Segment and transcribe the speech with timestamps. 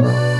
[0.00, 0.30] Bene,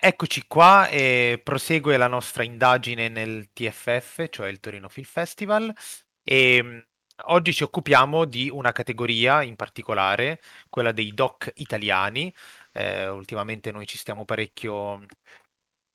[0.00, 5.74] eccoci qua e prosegue la nostra indagine nel TFF, cioè il Torino Film Festival.
[6.22, 6.78] E mm,
[7.24, 12.32] oggi ci occupiamo di una categoria in particolare, quella dei doc italiani.
[12.72, 15.04] Eh, ultimamente noi ci stiamo parecchio,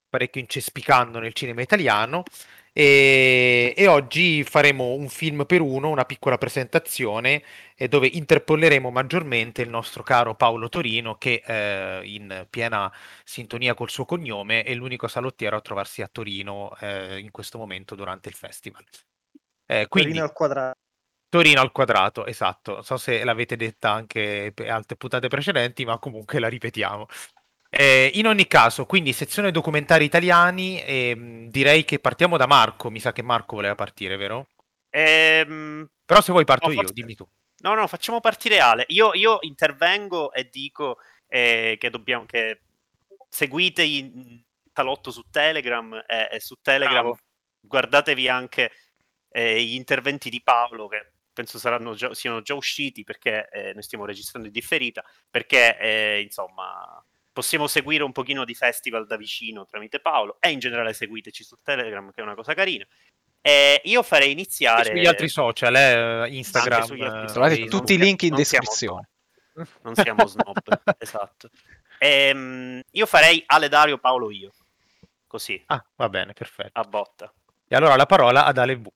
[0.10, 2.24] parecchio incespicando nel cinema italiano
[2.76, 7.44] e, e, oggi faremo un film per uno, una piccola presentazione
[7.76, 12.92] eh, dove interpolleremo maggiormente il nostro caro Paolo Torino che eh, in piena
[13.24, 17.94] sintonia col suo cognome è l'unico salottiero a trovarsi a Torino eh, in questo momento
[17.94, 18.84] durante il festival.
[19.68, 20.78] Eh, quindi, Torino al quadrato.
[21.30, 22.74] Torino al quadrato, esatto.
[22.74, 27.08] Non so se l'avete detta anche per altre puntate precedenti, ma comunque la ripetiamo.
[27.76, 33.00] Eh, in ogni caso, quindi sezione documentari italiani, eh, direi che partiamo da Marco, mi
[33.00, 34.50] sa che Marco voleva partire, vero?
[34.92, 35.90] Ehm...
[36.06, 36.94] Però se vuoi parto no, io, forse...
[36.94, 37.28] dimmi tu.
[37.64, 38.86] No, no, facciamo partire Ale.
[38.90, 40.98] Io, io intervengo e dico
[41.28, 42.62] eh, che dobbiamo che
[43.28, 47.18] seguite il talotto su Telegram e, e su Telegram Bravo.
[47.60, 48.72] guardatevi anche
[49.30, 53.82] eh, gli interventi di Paolo che penso saranno già, siano già usciti perché eh, noi
[53.82, 57.04] stiamo registrando in differita perché eh, insomma
[57.34, 61.58] possiamo seguire un pochino di festival da vicino tramite Paolo e in generale seguiteci su
[61.62, 62.86] Telegram che è una cosa carina.
[63.42, 64.92] Eh, io farei iniziare...
[64.92, 69.10] E sugli altri social, eh, Instagram, altri trovate tutti i link in descrizione.
[69.52, 70.58] Siamo, non siamo snob,
[70.98, 71.50] esatto.
[71.98, 74.52] Ehm, io farei Ale Dario Paolo io,
[75.28, 75.62] così.
[75.68, 76.80] Ah, va bene, perfetto.
[76.80, 77.34] A botta.
[77.68, 78.88] E allora la parola ad Ale V.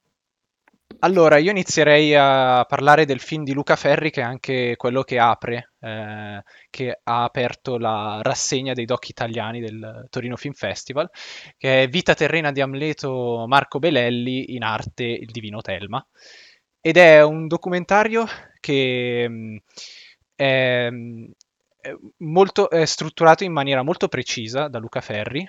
[0.99, 5.19] Allora, io inizierei a parlare del film di Luca Ferri, che è anche quello che
[5.19, 11.09] apre, eh, che ha aperto la rassegna dei doc italiani del Torino Film Festival,
[11.57, 16.03] che è Vita terrena di Amleto Marco Belelli, in arte Il Divino Telma.
[16.81, 18.25] Ed è un documentario
[18.59, 19.57] che mm,
[20.35, 20.89] è,
[21.81, 25.47] è, molto, è strutturato in maniera molto precisa da Luca Ferri,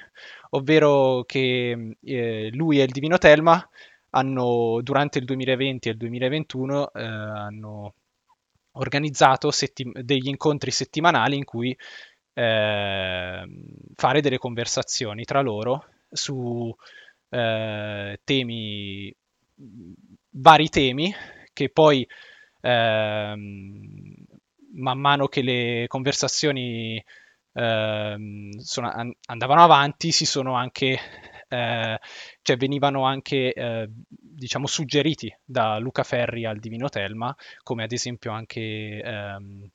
[0.51, 3.67] ovvero che mm, eh, lui e il Divino Telma
[4.11, 7.95] hanno durante il 2020 e il 2021 eh, hanno
[8.73, 11.77] organizzato settim- degli incontri settimanali in cui
[12.35, 13.49] eh,
[13.95, 16.75] fare delle conversazioni tra loro su
[17.31, 19.15] eh, temi
[20.31, 21.13] vari temi
[21.53, 22.07] che poi
[22.61, 24.15] ehm,
[24.75, 27.03] man mano che le conversazioni
[27.53, 30.99] ehm, sono, andavano avanti si sono anche
[31.49, 31.99] eh,
[32.43, 38.33] cioè venivano anche eh, diciamo suggeriti da Luca Ferri al Divino Telma, come ad esempio
[38.33, 39.69] anche ehm,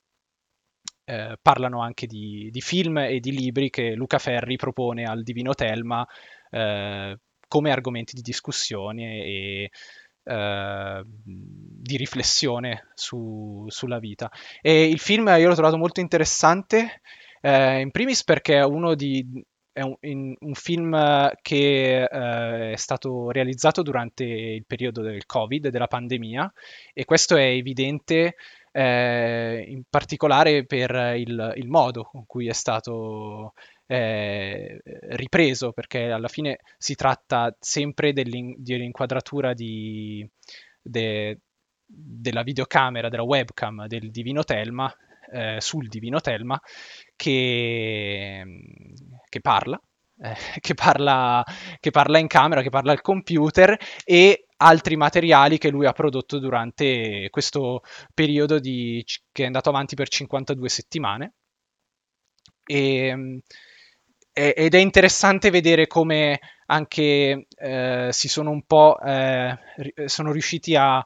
[1.06, 5.54] eh, parlano anche di, di, film e di libri che Luca Ferri propone al Divino
[5.54, 6.08] Telma
[6.50, 7.18] eh,
[7.48, 9.70] come argomenti di discussione e
[10.26, 14.32] Uh, di riflessione su, sulla vita.
[14.62, 17.02] E il film io l'ho trovato molto interessante,
[17.42, 22.78] uh, in primis perché è uno di, è un, in, un film che eh, è
[22.78, 26.52] stato realizzato durante il periodo del Covid, della pandemia,
[26.94, 28.36] e questo è evidente
[28.72, 33.54] eh, in particolare per il, il, modo con cui è stato
[33.88, 40.28] eh, ripreso, perché alla fine si tratta sempre dell'inquadratura di,
[40.82, 41.40] de,
[41.86, 44.94] della videocamera, della webcam del Divino Telma,
[45.32, 46.60] eh, sul Divino Telma,
[47.16, 48.44] che,
[49.34, 49.82] che parla,
[50.22, 51.44] eh, che parla,
[51.80, 56.38] che parla in camera, che parla al computer e altri materiali che lui ha prodotto
[56.38, 57.82] durante questo
[58.14, 61.34] periodo di, che è andato avanti per 52 settimane.
[62.66, 63.42] E,
[64.36, 69.56] ed è interessante vedere come anche eh, si sono un po' eh,
[70.06, 71.06] sono riusciti a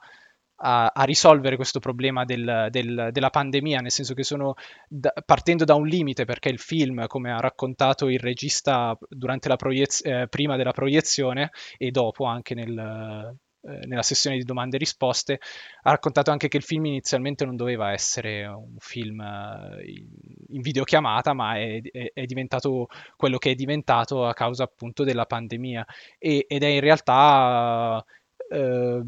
[0.57, 4.55] a, a risolvere questo problema del, del, della pandemia, nel senso che sono
[4.87, 9.55] da, partendo da un limite, perché il film, come ha raccontato il regista durante la
[9.55, 13.35] proiez- eh, prima della proiezione e dopo anche nel,
[13.67, 15.39] eh, nella sessione di domande e risposte,
[15.83, 20.05] ha raccontato anche che il film inizialmente non doveva essere un film eh,
[20.49, 25.25] in videochiamata, ma è, è, è, diventato quello che è diventato a causa appunto della
[25.25, 25.85] pandemia.
[26.17, 28.03] E, ed è in realtà
[28.49, 29.01] eh,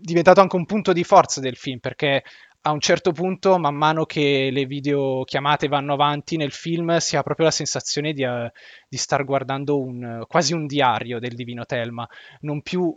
[0.00, 2.22] diventato anche un punto di forza del film perché
[2.62, 7.22] a un certo punto, man mano che le videochiamate vanno avanti nel film, si ha
[7.22, 8.48] proprio la sensazione di, uh,
[8.88, 12.06] di star guardando un, quasi un diario del Divino Telma,
[12.40, 12.94] non più,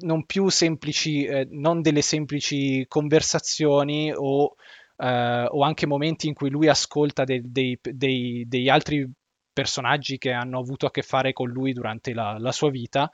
[0.00, 4.54] non più semplici, eh, non delle semplici conversazioni o, uh,
[5.48, 9.10] o, anche momenti in cui lui ascolta de, dei, dei, degli altri
[9.52, 13.10] personaggi che hanno avuto a che fare con lui durante la, la sua vita,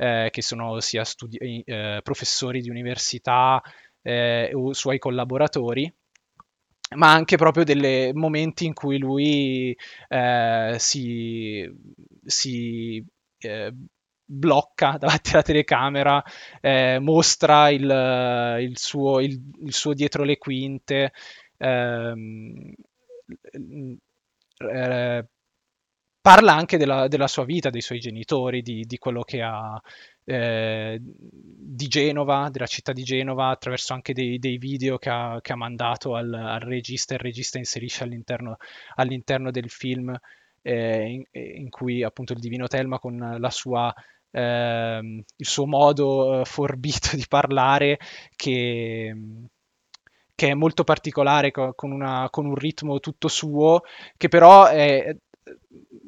[0.00, 3.62] eh, che sono sia studi- eh, professori di università
[4.00, 5.92] eh, o suoi collaboratori,
[6.96, 9.76] ma anche proprio dei momenti in cui lui
[10.08, 11.70] eh, si,
[12.24, 13.04] si
[13.38, 13.72] eh,
[14.24, 16.22] blocca davanti alla telecamera,
[16.62, 17.82] eh, mostra il,
[18.60, 21.12] il, suo, il, il, suo, dietro le quinte,
[21.58, 22.72] ehm,
[24.72, 25.26] eh,
[26.20, 29.80] parla anche della, della, sua vita, dei suoi genitori, di, di quello che ha,
[30.24, 35.52] eh, di Genova, della città di Genova, attraverso anche dei, dei video che ha, che
[35.52, 37.14] ha mandato al, al, regista.
[37.14, 38.56] Il regista inserisce all'interno,
[38.96, 40.14] all'interno del film
[40.62, 43.92] eh, in, in, cui appunto il Divino Telma con la sua
[44.30, 47.98] eh, il suo modo forbito di parlare
[48.36, 49.14] che,
[50.34, 53.82] che è molto particolare con, una, con, un ritmo tutto suo
[54.16, 55.16] che però è,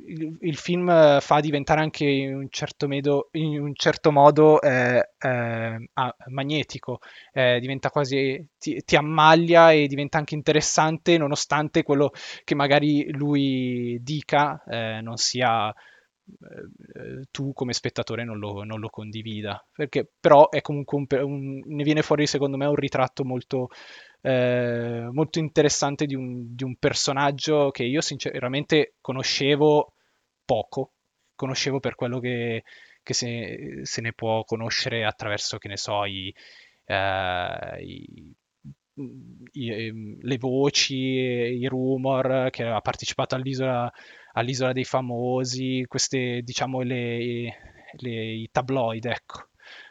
[0.06, 5.10] il, il, film fa diventare anche in un certo, medo, in un certo modo eh,
[5.18, 7.00] eh, ah, magnetico,
[7.32, 12.12] eh, diventa quasi, ti, ti, ammaglia e diventa anche interessante nonostante quello
[12.44, 15.72] che magari lui dica eh, non sia
[16.24, 21.62] eh, tu come spettatore non lo, non lo, condivida, perché però è comunque un, un,
[21.66, 23.68] ne viene fuori secondo me un ritratto molto
[24.22, 29.94] eh, molto interessante di un, di un, personaggio che io sinceramente conoscevo
[30.44, 30.92] poco,
[31.34, 32.62] conoscevo per quello che,
[33.02, 36.32] che se, se, ne può conoscere attraverso, che ne so, i,
[36.84, 38.34] eh, i,
[39.52, 43.90] ehm, le voci, i rumor, che ha partecipato all'isola,
[44.34, 47.56] all'isola dei famosi, queste, diciamo, le,
[47.92, 49.48] le, i tabloid, ecco.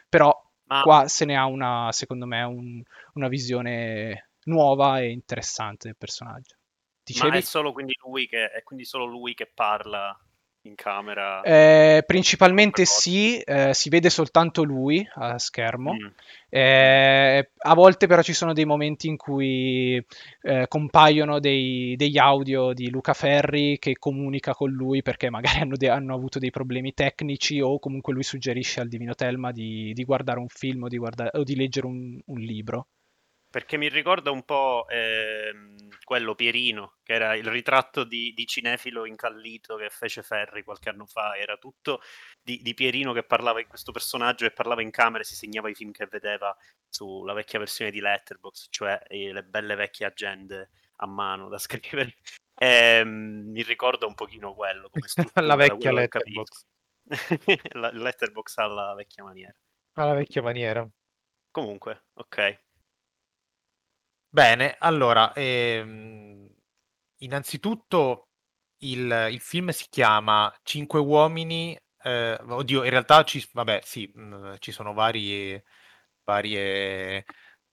[0.08, 0.32] Però
[0.72, 0.82] ma...
[0.82, 2.82] qua se ne ha una, secondo me, un,
[3.14, 6.56] una visione nuova e interessante del personaggio.
[7.04, 7.30] Dicevi?
[7.30, 10.16] Ma è solo quindi lui che, è quindi solo lui che parla
[10.62, 11.40] in camera?
[11.42, 15.92] Eh, principalmente sì, eh, si vede soltanto lui a schermo.
[15.94, 16.06] Mm.
[16.48, 20.04] Eh, a volte però ci sono dei momenti in cui
[20.42, 25.76] eh, compaiono dei, degli audio di Luca Ferri che comunica con lui perché magari hanno,
[25.76, 30.04] de- hanno avuto dei problemi tecnici o comunque lui suggerisce al Divino Telma di, di
[30.04, 32.86] guardare un film o di, guarda- o di leggere un, un libro.
[33.52, 39.04] Perché mi ricorda un po' ehm, quello Pierino, che era il ritratto di, di, cinefilo
[39.04, 41.36] incallito che fece Ferri qualche anno fa.
[41.36, 42.00] Era tutto
[42.40, 45.68] di, di, Pierino che parlava in questo personaggio e parlava in camera e si segnava
[45.68, 46.56] i film che vedeva
[46.88, 52.16] sulla vecchia versione di Letterboxd, cioè eh, le belle vecchie agende a mano da scrivere.
[52.56, 54.88] E, ehm, mi ricorda un pochino quello.
[54.88, 55.06] Come
[55.46, 56.66] la vecchia Letterboxd.
[57.92, 59.54] Letterboxd alla vecchia maniera.
[59.96, 60.88] Alla vecchia maniera.
[61.50, 62.70] Comunque, ok.
[64.34, 66.48] Bene, allora, ehm,
[67.18, 68.28] innanzitutto
[68.78, 74.22] il, il film si chiama Cinque uomini, eh, oddio, in realtà ci, vabbè, sì, mh,
[74.22, 75.64] mm, ci sono varie,
[76.24, 77.26] varie,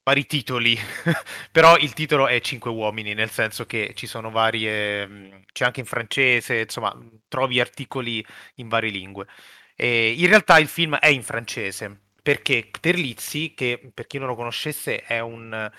[0.04, 0.78] vari titoli,
[1.52, 5.64] però il titolo è Cinque uomini, nel senso che ci sono varie, mh, mm, c'è
[5.66, 6.94] anche in francese, insomma,
[7.30, 9.28] trovi articoli in varie lingue.
[9.76, 14.36] E in realtà il film è in francese, perché Terlizzi, che per chi non lo
[14.36, 15.72] conoscesse è un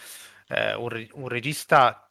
[0.51, 2.11] eh, un, un regista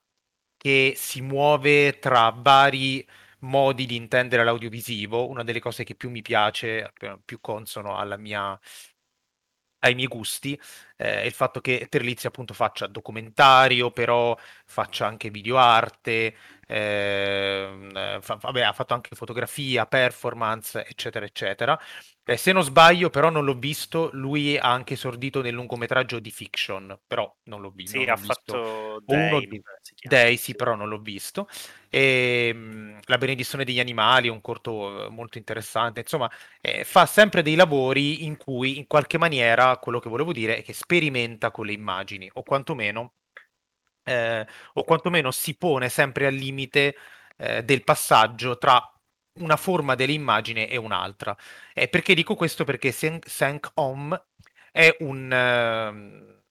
[0.57, 3.07] che si muove tra vari
[3.41, 6.91] modi di intendere l'audiovisivo, una delle cose che più mi piace,
[7.25, 8.59] più consono mia,
[9.79, 10.59] ai miei gusti,
[11.01, 16.35] eh, il fatto che Terlizzi appunto faccia documentario, però faccia anche videoarte,
[16.67, 21.79] eh, fa, vabbè, ha fatto anche fotografia, performance, eccetera, eccetera.
[22.25, 26.29] Eh, se non sbaglio, però non l'ho visto, lui ha anche esordito nel lungometraggio di
[26.29, 27.97] Fiction, però non l'ho visto.
[27.97, 29.61] Sì, ha fatto Day, uno...
[30.03, 31.47] Day, sì, però non l'ho visto.
[31.89, 36.29] E, ehm, La benedizione degli animali un corto eh, molto interessante, insomma,
[36.61, 40.63] eh, fa sempre dei lavori in cui in qualche maniera, quello che volevo dire è
[40.63, 43.13] che sperimenta con le immagini, o quantomeno,
[44.03, 46.95] eh, o quantomeno si pone sempre al limite
[47.37, 48.81] eh, del passaggio tra
[49.33, 51.37] una forma dell'immagine e un'altra.
[51.75, 52.63] Eh, perché dico questo?
[52.63, 54.19] Perché Sank Om
[54.71, 55.29] è un,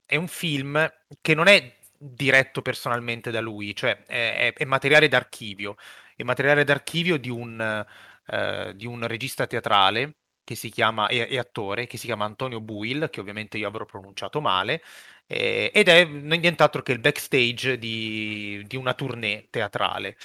[0.06, 5.76] è un film che non è diretto personalmente da lui, cioè è, è materiale d'archivio,
[6.14, 7.86] è materiale d'archivio di un,
[8.26, 10.14] uh, di un regista teatrale
[10.48, 13.84] che si chiama, e, e, attore, che si chiama Antonio Buil, che ovviamente io avrò
[13.84, 14.82] pronunciato male,
[15.26, 20.16] eh, ed è nient'altro che il backstage di, di una tournée teatrale.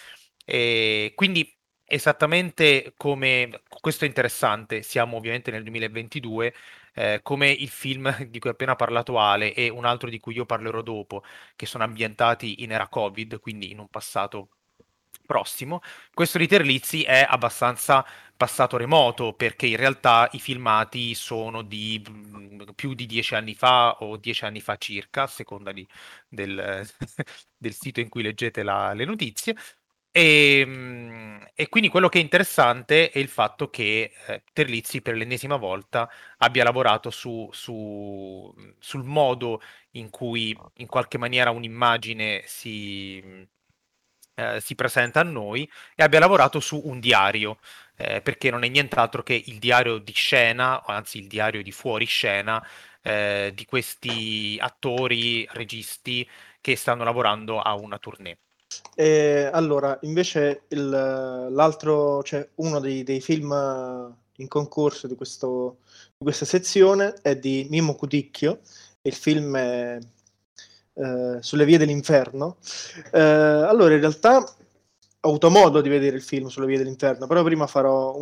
[0.46, 1.54] E quindi
[1.84, 6.54] esattamente come, questo è interessante, siamo ovviamente nel 2022,
[6.94, 10.36] eh, come il film di cui ha appena parlato Ale e un altro di cui
[10.36, 11.22] io parlerò dopo,
[11.58, 14.52] che sono ambientati in era Covid, quindi in un passato
[15.26, 15.82] prossimo,
[16.14, 22.62] questo di Terlizzi è abbastanza passato remoto perché in realtà i filmati sono di mm,
[22.76, 25.88] più di dieci anni fa o dieci anni fa circa, a seconda di,
[26.28, 26.86] del,
[27.58, 29.56] del, sito in cui leggete la, le notizie.
[30.16, 35.16] E, ehm, e, quindi quello che è interessante è il fatto che eh, Terlizzi per
[35.16, 39.62] l'ennesima volta abbia lavorato su, su, sul modo
[39.92, 43.48] in cui in qualche maniera un'immagine si,
[44.36, 47.58] eh, si presenta a noi e abbia lavorato su un diario,
[47.96, 52.66] eh, perché non è nient'altro che il diario di scena, anzi il diario di fuoriscena
[53.02, 56.28] eh, di questi attori, registi
[56.62, 58.38] che stanno lavorando a una tournée.
[58.96, 63.52] E allora, invece il, l'altro, cioè uno dei, dei, film
[64.38, 65.78] in concorso di, questo,
[66.18, 68.62] di questa sezione è di Mimo Cuticchio,
[69.02, 70.00] il film è
[70.94, 72.58] eh, sulle vie dell'inferno.
[73.12, 74.38] Eh, allora, in realtà
[75.26, 78.18] ho avuto modo di vedere il film sulle vie dell'inferno, però prima farò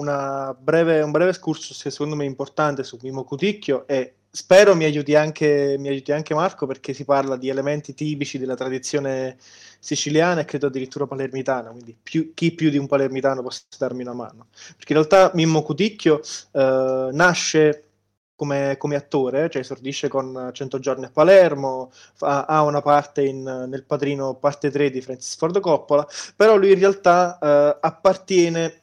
[0.59, 4.85] breve, un breve excursus che secondo me è importante su Mimo Cuticchio e spero mi
[4.85, 9.37] aiuti, anche, mi aiuti anche Marco perché si parla di elementi tipici della tradizione
[9.79, 14.13] siciliana e credo addirittura palermitana, quindi più, chi più di un palermitano possa darmi una
[14.13, 14.47] mano.
[14.77, 17.90] Perché in realtà Mimmo Cuticchio eh, nasce
[18.41, 23.43] come, come, attore, cioè esordisce con 100 giorni a Palermo, fa, ha una parte in,
[23.43, 28.81] nel Padrino parte 3 di Francis Ford Coppola, però lui in realtà eh, appartiene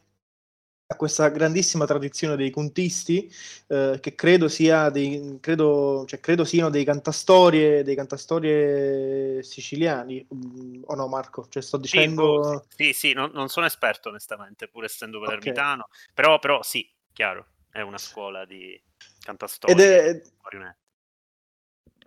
[0.86, 3.28] a questa grandissima tradizione dei contisti
[3.66, 10.82] eh, che credo, sia dei, credo, cioè, credo siano dei cantastorie, dei cantastorie siciliani mm,
[10.86, 11.48] o no Marco?
[11.48, 12.64] Cioè, sto dicendo...
[12.68, 16.14] Sì, sì, sì non, non, sono esperto onestamente pur essendo palermitano okay.
[16.14, 18.80] però, però sì, chiaro, è una scuola di
[19.28, 19.74] cantastorie.
[19.74, 20.22] Ed è,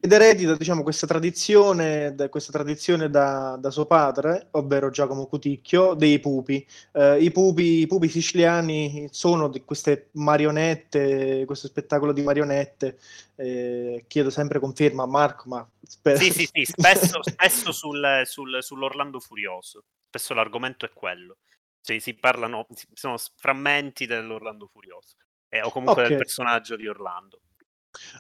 [0.04, 6.20] ed eredita diciamo, questa tradizione, questa tradizione da, da, suo padre, ovvero Giacomo Cuticchio, dei
[6.20, 6.66] pupi.
[6.94, 7.82] Eh, i pupi.
[7.82, 12.98] I pupi siciliani sono di queste marionette, questo spettacolo di marionette.
[13.36, 16.18] Eh, chiedo sempre conferma a Marco, ma spero...
[16.18, 19.84] Sì, sì, sì, spesso, spesso sul, sul, sull'Orlando Furioso.
[20.08, 21.38] Spesso l'argomento è quello.
[21.80, 25.16] Cioè, si parlano, sono frammenti dell'Orlando Furioso,
[25.52, 26.08] eh, o comunque okay.
[26.08, 27.40] del personaggio di Orlando.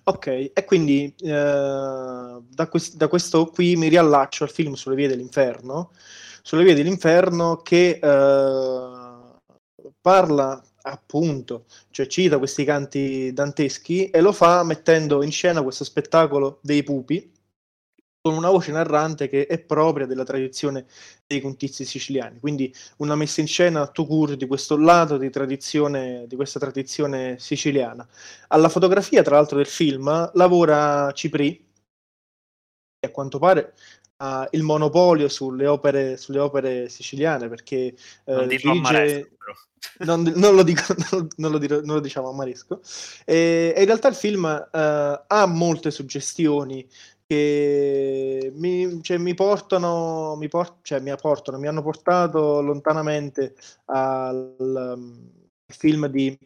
[0.04, 5.08] Ok, e quindi eh, da, quest- da, questo qui mi riallaccio al film Sulle vie
[5.08, 5.94] dell'inferno,
[6.42, 14.64] sulle vie dell'inferno che eh, parla appunto, cioè cita questi canti danteschi e lo fa
[14.64, 17.32] mettendo in scena questo spettacolo dei pupi
[18.22, 20.86] con una voce narrante che è propria della tradizione
[21.26, 26.26] dei contizi siciliani, quindi una messa in scena to cure di questo lato di tradizione,
[26.28, 28.08] di questa tradizione siciliana.
[28.50, 31.68] Alla fotografia, tra l'altro, del film lavora Cipri,
[33.00, 33.74] che a quanto pare
[34.18, 39.32] ha il monopolio sulle opere, sulle opere siciliane, perché eh, dirige...
[40.02, 42.82] Non, non, lo dico, non, non, lo dirò, non, lo diciamo a Maresco.
[43.26, 46.88] E, e in realtà il film eh, ha molte suggestioni
[47.32, 54.56] che mi, cioè, mi portano, mi, port- cioè, mi, portano, mi hanno portato lontanamente al,
[54.60, 55.32] um,
[55.66, 56.38] film di,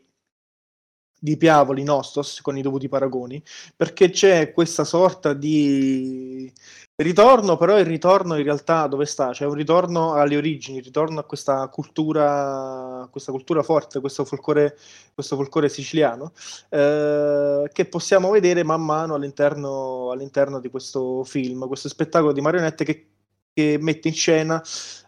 [1.20, 3.42] di Piavoli, Nostos, con i dovuti paragoni,
[3.76, 6.54] perché c'è questa sorta di
[6.98, 9.32] ritorno, però il ritorno in realtà dove sta?
[9.32, 14.78] C'è un ritorno alle origini, ritorno a questa cultura, questa cultura forte, questo folklore,
[15.14, 16.32] questo folklore siciliano,
[16.70, 22.86] eh, che possiamo vedere man mano all'interno, all'interno, di questo film, questo spettacolo di marionette
[22.86, 23.08] che,
[23.54, 24.62] che mette in scena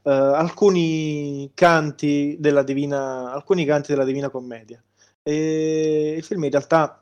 [0.03, 4.81] eh, alcuni canti della Divina, alcuni canti della Divina Commedia.
[5.23, 7.01] E il film in realtà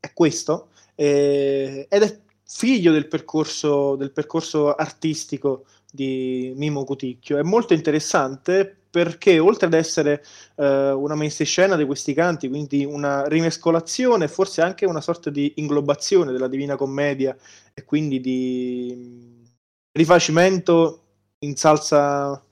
[0.00, 7.38] è questo, eh, ed è figlio del percorso, del percorso artistico di Mimo Cuticchio.
[7.38, 10.24] È molto interessante perché oltre ad essere
[10.56, 15.28] eh, una messa in scena di questi canti, quindi una rimescolazione, forse anche una sorta
[15.28, 17.36] di inglobazione della Divina Commedia
[17.74, 19.44] e quindi di
[19.92, 21.02] rifacimento
[21.40, 22.42] in salsa,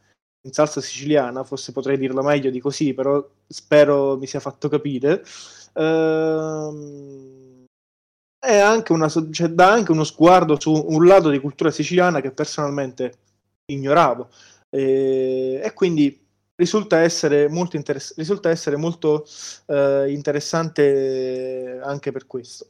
[0.42, 5.24] in salsa siciliana, forse potrei dirlo meglio di così, però spero mi sia fatto capire.
[5.74, 7.43] Ehm
[8.44, 12.30] è anche una, cioè, dà anche uno sguardo su un lato di cultura siciliana che
[12.30, 13.18] personalmente
[13.66, 14.28] ignoravo
[14.70, 16.22] e, e quindi
[16.56, 19.26] risulta essere molto, interess- risulta essere molto
[19.66, 22.66] eh, interessante anche per questo.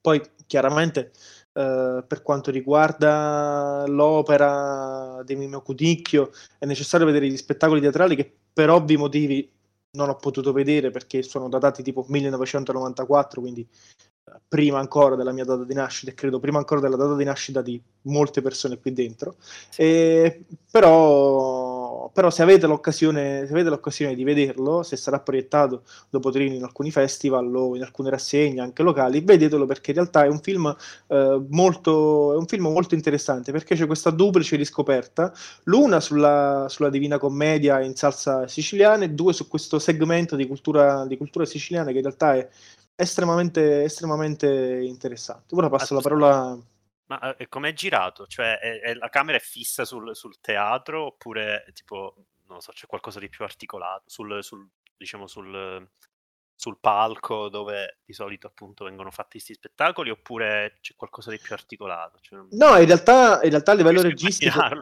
[0.00, 1.12] Poi chiaramente
[1.52, 8.30] eh, per quanto riguarda l'opera di Mimio Cuticchio è necessario vedere gli spettacoli teatrali che
[8.52, 9.50] per ovvi motivi
[9.94, 13.66] non ho potuto vedere perché sono datati tipo 1994, quindi
[14.48, 17.62] prima ancora della mia data di nascita e credo prima ancora della data di nascita
[17.62, 19.36] di molte persone qui dentro.
[19.76, 21.72] E, però
[22.12, 26.62] però, se, avete l'occasione, se avete l'occasione di vederlo, se sarà proiettato dopo Trini in
[26.62, 30.74] alcuni festival o in alcune rassegne anche locali, vedetelo perché in realtà è un film,
[31.06, 35.32] eh, molto, è un film molto interessante perché c'è questa duplice riscoperta,
[35.64, 41.06] l'una sulla, sulla Divina Commedia in salsa siciliana e due su questo segmento di cultura,
[41.06, 42.48] di cultura siciliana che in realtà è
[42.94, 45.54] estremamente, estremamente interessante.
[45.54, 46.58] Ora passo la parola
[47.12, 48.26] ma eh, com'è girato?
[48.26, 52.14] Cioè, è, è, la camera è fissa sul, sul, teatro oppure, tipo,
[52.46, 55.86] non so, c'è qualcosa di più articolato sul, sul diciamo, sul,
[56.54, 61.54] sul, palco dove di solito appunto vengono fatti questi spettacoli oppure c'è qualcosa di più
[61.54, 62.18] articolato?
[62.20, 64.80] Cioè, no, in realtà, in realtà a livello registico...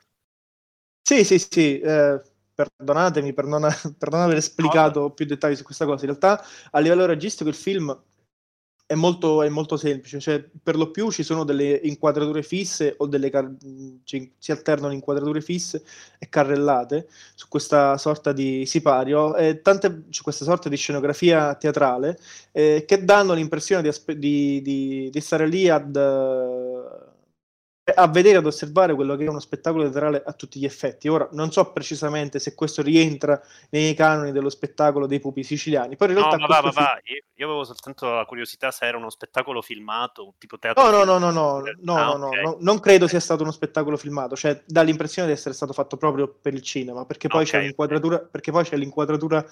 [1.02, 2.22] Sì, sì, sì, eh,
[2.76, 3.62] perdonatemi per non,
[3.98, 5.10] per non aver esplicato no.
[5.10, 6.04] più dettagli su questa cosa.
[6.04, 7.96] In realtà a livello registico il film
[8.90, 13.06] è molto, è molto semplice, cioè per lo più ci sono delle inquadrature fisse o
[13.06, 13.54] delle car-
[14.02, 15.84] ci, si alternano inquadrature fisse
[16.18, 22.18] e carrellate su questa sorta di sipario, e tante, c'è questa sorta di scenografia teatrale
[22.50, 25.94] eh, che danno l'impressione di, aspe- di, di, di stare lì ad,
[27.94, 31.08] a vedere, ad osservare quello che è uno spettacolo teatrale a tutti gli effetti.
[31.08, 36.12] Ora, non so precisamente se questo rientra nei canoni dello spettacolo dei pupi siciliani, però
[36.12, 36.36] in realtà...
[36.36, 37.00] No, ma va, va, va.
[37.04, 40.82] Io, io, avevo soltanto la curiosità se era uno spettacolo filmato, tipo teatro...
[40.82, 42.42] No, no, no, no, no, no, ah, no, okay.
[42.42, 45.96] no, non credo sia stato uno spettacolo filmato, cioè dà l'impressione di essere stato fatto
[45.96, 48.16] proprio per il cinema, perché poi okay, c'è l'inquadratura...
[48.16, 48.28] Okay.
[48.30, 49.44] Perché poi c'è l'inquadratura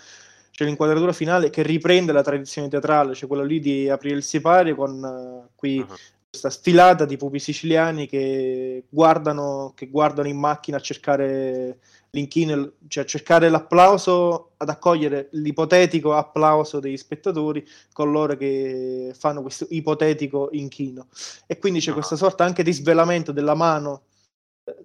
[0.51, 4.75] c'è l'inquadratura finale che riprende la tradizione teatrale, cioè quello lì di aprire il sipario
[4.75, 5.97] con uh, qui uh-huh
[6.31, 11.81] questa sfilata di pupi siciliani che guardano, che guardano in macchina a cercare
[12.11, 19.41] l'inchino, cioè a cercare l'applauso, ad accogliere l'ipotetico applauso degli spettatori con loro che fanno
[19.41, 21.09] questo ipotetico inchino.
[21.47, 24.03] E quindi c'è questa sorta anche di svelamento della mano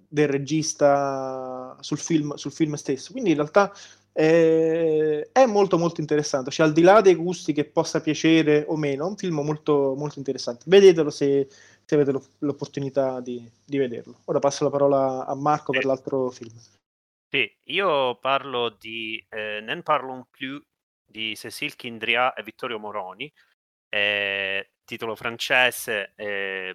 [0.08, 3.12] del regista sul film, sul film stesso.
[3.12, 3.70] Quindi in realtà
[4.16, 8.76] eh, è molto molto interessante, cioè al di là dei gusti che possa piacere o
[8.76, 10.64] meno, è un film molto molto interessante.
[10.68, 11.48] Vedetelo se,
[11.84, 14.20] se avete l'opportunità di, di, vederlo.
[14.26, 16.54] Ora passo la parola a Marco per l'altro film.
[17.28, 20.62] Sì, io parlo di eh, Nen parlons plus
[21.04, 23.32] di Cécile Kindria e Vittorio Moroni,
[23.88, 26.72] eh, titolo francese, eh,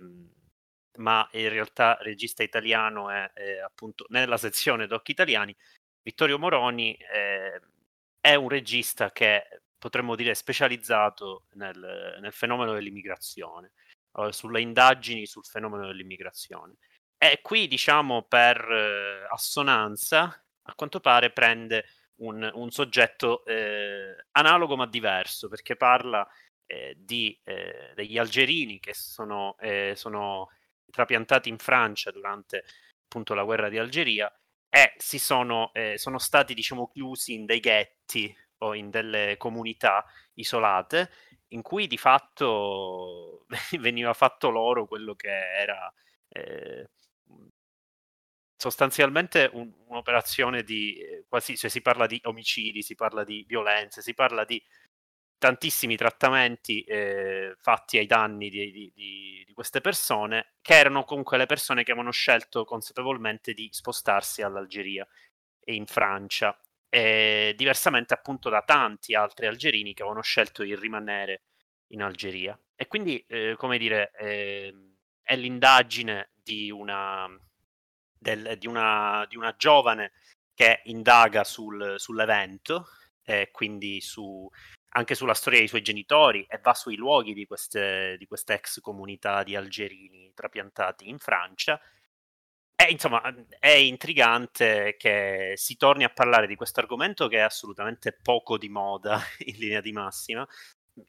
[0.97, 5.55] ma in realtà regista italiano è, è appunto nella sezione Docchi Italiani
[6.09, 7.61] Vittorio Moroni eh,
[8.19, 13.73] è un regista che potremmo dire specializzato nel, nel fenomeno dell'immigrazione,
[14.17, 16.77] eh, sulle indagini sul fenomeno dell'immigrazione.
[17.15, 20.23] E qui, diciamo, per eh, assonanza,
[20.63, 21.85] a quanto pare prende
[22.21, 26.27] un, un soggetto eh, analogo ma diverso, perché parla
[26.65, 27.39] eh, di,
[27.93, 29.55] degli algerini che sono,
[29.93, 30.49] sono
[30.89, 32.63] trapiantati in Francia durante
[33.05, 34.31] appunto la guerra di Algeria
[34.69, 40.05] e si sono, eh, sono stati diciamo chiusi in dei ghetti o in delle comunità
[40.35, 41.09] isolate
[41.49, 43.45] in cui di fatto
[43.79, 45.91] veniva fatto loro quello che era
[46.29, 46.89] eh,
[48.55, 54.01] sostanzialmente un, un'operazione di eh, quasi, cioè si parla di omicidi, si parla di violenze,
[54.01, 54.61] si parla di
[55.39, 61.37] tantissimi trattamenti eh, fatti ai danni di, di, di, di, queste persone, che erano comunque
[61.37, 65.07] le persone che avevano scelto consapevolmente di spostarsi all'Algeria
[65.59, 71.43] e in Francia, e diversamente appunto da tanti altri algerini che avevano scelto di rimanere
[71.87, 72.59] in Algeria.
[72.75, 74.73] E quindi, eh, come dire, eh,
[75.21, 77.27] è l'indagine di una,
[78.17, 80.11] del, di, una, di una giovane
[80.53, 82.87] che indaga sul, sull'evento,
[83.23, 84.49] eh, quindi su,
[84.89, 88.79] anche sulla storia dei suoi genitori e va sui luoghi di queste, di queste ex
[88.81, 91.79] comunità di algerini trapiantati in Francia.
[92.75, 93.21] E insomma,
[93.59, 98.69] è intrigante che si torni a parlare di questo argomento che è assolutamente poco di
[98.69, 100.47] moda in linea di massima,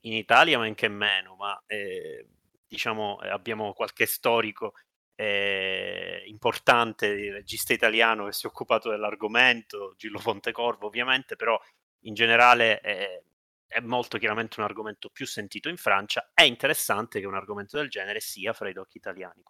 [0.03, 2.27] in Italia men che meno, ma eh,
[2.66, 4.75] diciamo abbiamo qualche storico
[5.14, 11.61] eh, importante, regista italiano che si è occupato dell'argomento, Gillo Fontecorvo ovviamente, però
[12.05, 13.25] in generale eh,
[13.70, 17.88] è molto chiaramente un argomento più sentito in Francia, è interessante che un argomento del
[17.88, 19.42] genere sia fra i doc italiani.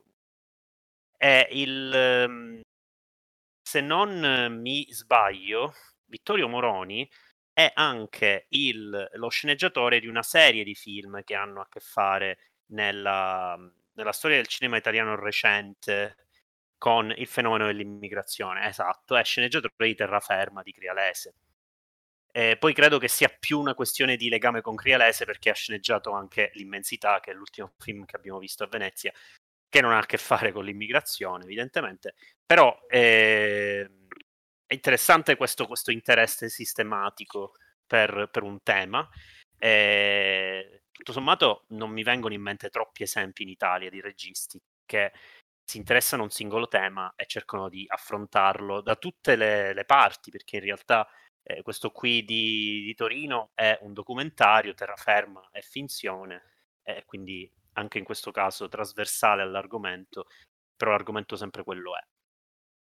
[1.16, 2.60] È il, ehm,
[3.62, 5.72] se non mi sbaglio,
[6.04, 7.08] Vittorio Moroni
[7.52, 12.38] è anche il, lo sceneggiatore di una serie di film che hanno a che fare
[12.72, 13.56] nella,
[13.94, 16.26] nella storia del cinema italiano recente
[16.78, 18.66] con il fenomeno dell'immigrazione.
[18.66, 21.34] Esatto, è sceneggiatore di Terraferma di Crialese
[22.32, 26.12] eh, poi credo che sia più una questione di legame con Crialese perché ha sceneggiato
[26.12, 29.12] anche L'Immensità, che è l'ultimo film che abbiamo visto a Venezia,
[29.68, 32.14] che non ha a che fare con l'immigrazione, evidentemente,
[32.44, 33.88] però eh,
[34.66, 37.54] è interessante questo, questo interesse sistematico
[37.86, 39.08] per, per un tema.
[39.58, 45.12] E, tutto sommato non mi vengono in mente troppi esempi in Italia di registi che
[45.64, 50.30] si interessano a un singolo tema e cercano di affrontarlo da tutte le, le parti,
[50.30, 51.08] perché in realtà
[51.42, 56.42] eh, questo qui di, di, Torino è un documentario, terraferma è finzione,
[56.82, 60.26] e quindi anche in questo caso trasversale all'argomento,
[60.76, 62.04] però l'argomento sempre quello è.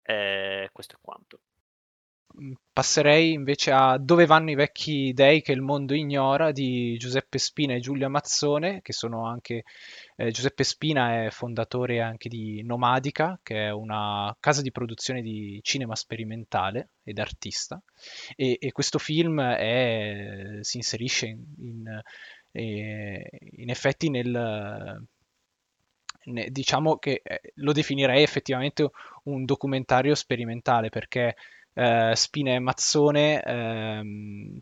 [0.08, 1.40] E questo è quanto.
[2.42, 7.38] Mm, passerei invece a Dove vanno i vecchi dei che il mondo ignora di Giuseppe
[7.38, 9.64] Spina e Giulia Mazzone, che sono anche
[10.18, 15.60] eh, Giuseppe Spina è fondatore anche di Nomadica, che è una casa di produzione di
[15.64, 17.82] cinema sperimentale ed artista.
[18.36, 22.02] E, e questo film è, si inserisce in, in,
[22.52, 25.02] eh, in effetti nel,
[26.50, 28.90] diciamo che eh, lo definirei effettivamente
[29.24, 31.36] un documentario sperimentale perché
[31.76, 34.60] eh, Spina e Mazzone ehm,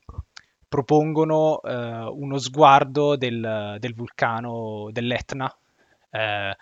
[0.67, 1.73] propongono eh,
[2.12, 5.56] uno sguardo del, del vulcano dell'Etna
[6.10, 6.56] eh,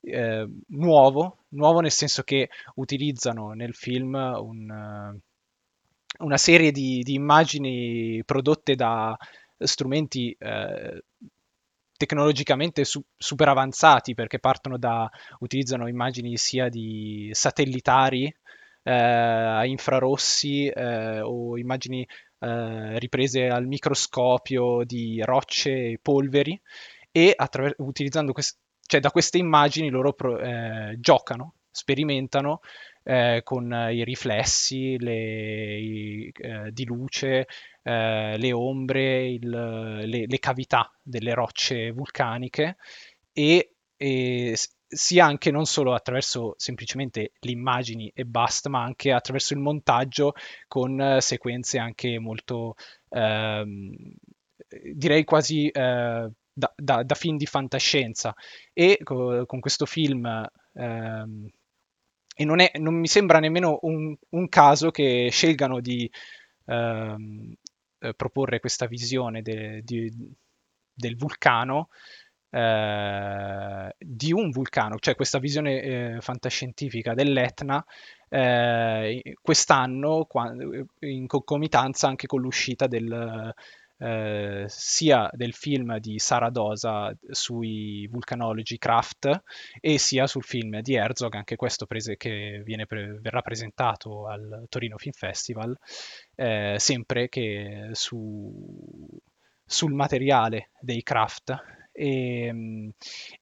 [0.00, 5.16] eh, nuovo, nuovo nel senso che utilizzano nel film un,
[6.18, 9.16] una serie di, di, immagini prodotte da
[9.58, 11.04] strumenti eh,
[11.96, 18.34] tecnologicamente su- super avanzati perché partono da utilizzano immagini sia di satellitari
[18.82, 22.06] eh, infrarossi eh, o immagini
[22.40, 26.60] eh, riprese al microscopio di rocce e polveri
[27.10, 32.60] e attraver- utilizzando quest- cioè, da queste immagini loro pro- eh, giocano, sperimentano
[33.04, 37.46] eh, con i riflessi le, i, eh, di luce,
[37.84, 42.76] le ombre, il, le, le, cavità delle rocce vulcaniche
[43.32, 44.56] e, e
[44.94, 50.34] sia anche non solo attraverso semplicemente le immagini e basta, ma anche attraverso il montaggio
[50.68, 52.74] con eh, sequenze anche molto,
[53.08, 53.94] ehm,
[54.94, 58.34] direi quasi eh, da, da, da, film di fantascienza.
[58.72, 60.26] E co- con questo film,
[60.74, 61.48] ehm,
[62.34, 66.10] e non, è, non, mi sembra nemmeno un, un caso che scelgano di
[66.66, 67.54] ehm,
[67.98, 70.12] eh, proporre questa visione de, di,
[70.92, 71.88] del vulcano
[72.52, 77.82] eh, di un vulcano, cioè questa visione eh, fantascientifica dell'Etna,
[78.28, 80.26] eh, quest'anno
[81.00, 83.54] in concomitanza anche con l'uscita del,
[83.98, 89.42] eh, sia del film di Sara Dosa sui vulcanologi Craft
[89.80, 94.98] e sia sul film di Herzog, anche questo prese, che pre- verrà presentato al Torino
[94.98, 95.74] Film Festival,
[96.34, 98.52] eh, sempre che su,
[99.64, 102.92] sul materiale dei Craft e,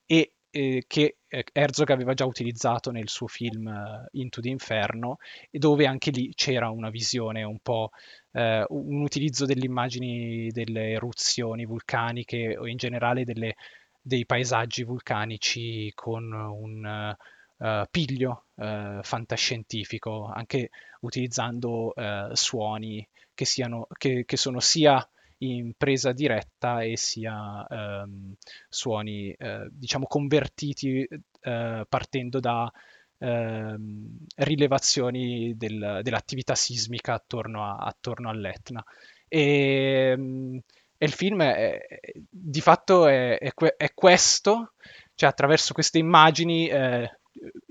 [0.05, 5.17] e eh, che Herzog aveva già utilizzato nel suo film uh, Into the Inferno,
[5.49, 7.91] dove anche lì c'era una visione un po'
[8.31, 13.55] uh, un utilizzo delle immagini delle eruzioni vulcaniche o in generale delle,
[14.01, 17.15] dei paesaggi vulcanici con un
[17.57, 20.69] uh, piglio fantascientifico, anche
[21.01, 21.93] utilizzando
[22.33, 25.07] suoni che, siano, che, che sono sia
[25.41, 28.33] in presa diretta e sia ehm,
[28.69, 31.07] suoni eh, diciamo convertiti
[31.41, 32.71] eh, partendo da
[33.17, 38.83] ehm, rilevazioni del, dell'attività sismica attorno, a, attorno all'Etna.
[39.27, 40.59] E, ehm,
[40.97, 41.79] e, il film è,
[42.29, 44.73] di fatto è, è, è, questo,
[45.15, 47.09] cioè attraverso queste immagini eh,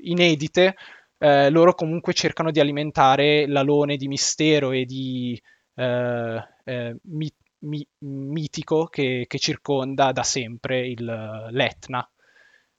[0.03, 0.75] inedite,
[1.19, 5.41] eh, loro comunque cercano di alimentare l'alone di mistero e di
[5.75, 12.09] eh, eh, mit- mi- mitico che, che, circonda da sempre il, l'Etna,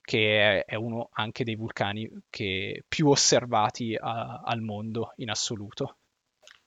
[0.02, 5.98] che è, è, uno anche dei vulcani che, più osservati a, al mondo in assoluto.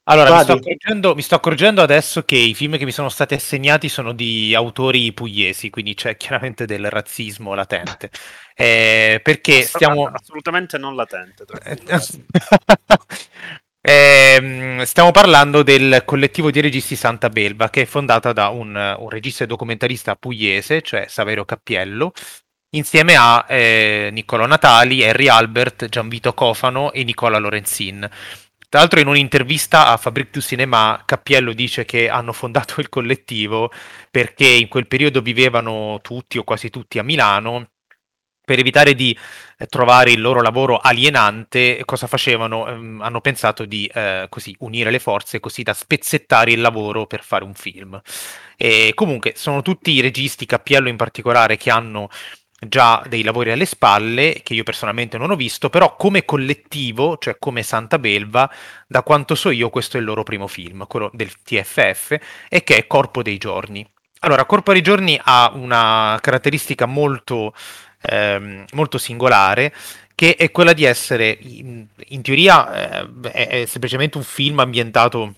[0.06, 3.88] Allora, mi sto, mi sto, accorgendo, adesso che i film che mi sono stati assegnati
[3.88, 8.10] sono di autori pugliesi, quindi c'è chiaramente del razzismo latente.
[8.54, 10.08] Eh, perché stiamo...
[10.08, 11.46] Assolutamente non latente.
[13.86, 19.10] Eh, stiamo parlando del collettivo di registi Santa Belva, che è fondata da un, un
[19.10, 22.12] regista e documentarista pugliese, cioè Saverio Cappiello,
[22.70, 28.08] insieme a eh, Niccolò Natali, Harry Albert, Gianvito Cofano e Nicola Lorenzin.
[28.70, 33.70] Tra l'altro in un'intervista a Fabric du Cinema Cappiello dice che hanno fondato il collettivo
[34.10, 37.68] perché in quel periodo vivevano tutti o quasi tutti a Milano
[38.44, 39.16] per evitare di
[39.58, 42.68] eh, trovare il loro lavoro alienante, cosa facevano?
[42.68, 47.22] Ehm, hanno pensato di eh, così unire le forze così da spezzettare il lavoro per
[47.24, 48.00] fare un film.
[48.56, 52.08] E comunque sono tutti i registi, Cappiello in particolare, che hanno
[52.68, 57.36] già dei lavori alle spalle, che io personalmente non ho visto, però come collettivo, cioè
[57.38, 58.50] come Santa Belva,
[58.86, 62.16] da quanto so io questo è il loro primo film, quello del TFF,
[62.48, 63.86] e che è Corpo dei Giorni.
[64.20, 67.52] Allora, Corpo dei Giorni ha una caratteristica molto,
[68.04, 69.72] ehm, molto singolare,
[70.14, 75.34] che è quella di essere, in, in teoria, eh, è, semplicemente un film ambientato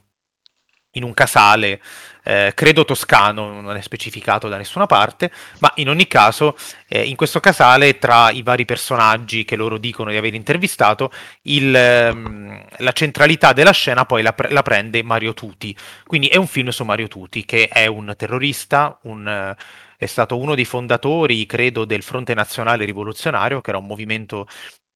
[0.97, 1.81] in un casale,
[2.25, 6.57] eh, credo toscano, non è specificato da nessuna parte, ma in ogni caso
[6.89, 11.75] eh, in questo casale tra i vari personaggi che loro dicono di aver intervistato, il,
[11.75, 15.77] ehm, la centralità della scena poi la, pre- la, prende Mario Tuti,
[16.07, 19.55] quindi è un film su Mario Tuti che è un terrorista, un,
[19.97, 24.47] è stato uno dei fondatori, credo, del Fronte Nazionale Rivoluzionario, che era un movimento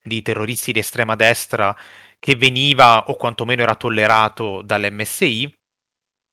[0.03, 1.77] di terroristi di estrema destra
[2.19, 5.55] che veniva o quantomeno era tollerato dall'MSI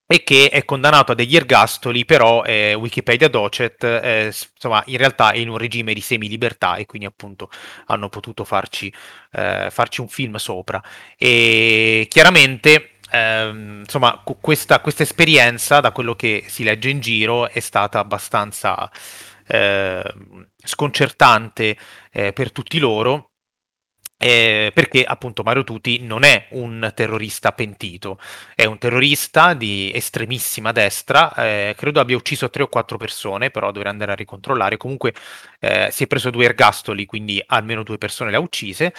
[0.09, 5.31] e che è condannato a degli ergastoli, però eh, Wikipedia Docet, eh, insomma, in realtà
[5.31, 7.49] è in un regime di semi-libertà e quindi appunto
[7.87, 8.91] hanno potuto farci,
[9.33, 10.81] eh, farci un film sopra.
[11.17, 17.59] E chiaramente, ehm, insomma, questa, questa, esperienza, da quello che si legge in giro, è
[17.59, 18.89] stata abbastanza
[19.47, 21.77] ehm, sconcertante
[22.11, 23.31] eh, per tutti loro
[24.19, 28.19] eh, perché appunto Mario Tuti non è un terrorista pentito,
[28.55, 33.71] è un terrorista di estremissima destra, eh, credo abbia ucciso tre o quattro persone, però
[33.71, 35.13] dovrei andare a ricontrollare, comunque
[35.59, 38.93] eh, si è preso due ergastoli, quindi almeno due persone le ha uccise,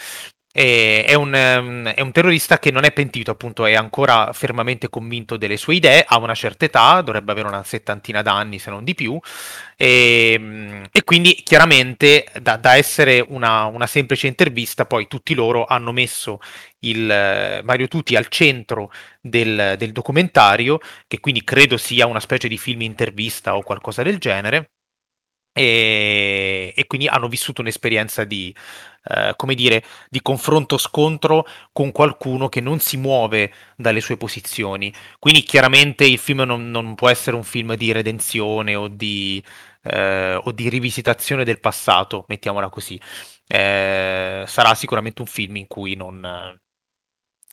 [0.59, 5.37] è un, ehm, è, un, terrorista che non è pentito, appunto, è ancora fermamente convinto
[5.37, 8.95] delle sue idee, ha una certa età, dovrebbe avere una settantina d'anni se non di
[8.95, 9.17] più,
[9.77, 15.65] e, ehm, e quindi chiaramente da, da essere una, una, semplice intervista, poi tutti loro
[15.65, 16.41] hanno messo
[16.81, 18.91] il eh, Mario Tutti al centro
[19.21, 24.19] del, del documentario, che quindi credo sia una specie di film intervista o qualcosa del
[24.19, 24.71] genere.
[25.59, 28.55] E, e, quindi hanno vissuto un'esperienza di,
[29.05, 34.93] eh, come dire, di confronto-scontro con qualcuno che non si muove dalle sue posizioni.
[35.19, 39.43] Quindi chiaramente il film non, non può essere un film di redenzione o di,
[39.83, 43.01] eh, o di rivisitazione del passato, mettiamola così.
[43.47, 46.59] Eh, sarà sicuramente un film in cui non...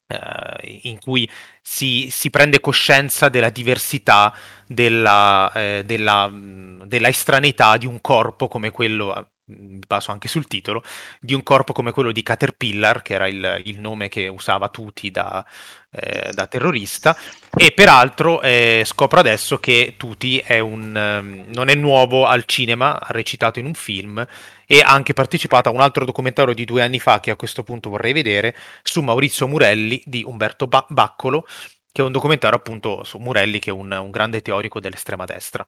[0.08, 1.28] Uh, in cui
[1.64, 4.32] si, si, prende coscienza della diversità,
[4.68, 10.84] della, eh, della, della, estraneità di un corpo come quello mi baso anche sul titolo,
[11.20, 15.12] di un corpo come quello di Caterpillar, che era il, il nome che usava Tuti
[15.12, 15.46] da,
[15.92, 17.16] eh, da terrorista,
[17.56, 23.00] e peraltro eh, scopro adesso che Tuti è un, um, non è nuovo al cinema,
[23.00, 24.26] ha recitato in un film
[24.66, 27.64] e ha anche partecipato a un altro documentario di due anni fa che a questo
[27.64, 31.46] punto vorrei vedere, su Maurizio Murelli di Umberto ba- Baccolo,
[31.92, 35.66] che è un documentario appunto su Murelli, che è un, un grande teorico dell'estrema destra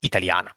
[0.00, 0.54] italiana.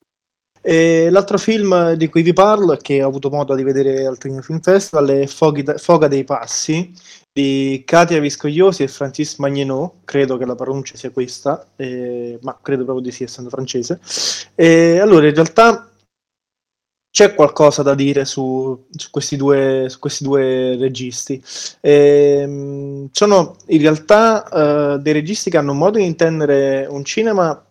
[0.61, 4.41] E l'altro film di cui vi parlo che ho avuto modo di vedere al Trino
[4.41, 6.93] Film Festival è Foga dei Passi
[7.33, 12.83] di Katia Viscogliosi e Francis Magneneau, credo che la pronuncia sia questa, eh, ma credo
[12.83, 13.99] proprio di sì essendo francese.
[14.53, 15.89] E allora in realtà
[17.09, 21.41] c'è qualcosa da dire su, su, questi, due, su questi, due, registi.
[21.81, 27.65] E, sono in realtà uh, dei registi che hanno un modo di intendere un cinema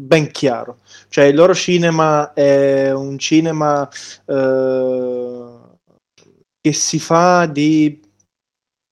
[0.00, 0.78] ben chiaro.
[1.08, 3.88] Cioè il loro cinema è un cinema
[4.26, 5.44] eh,
[6.60, 8.00] che si fa di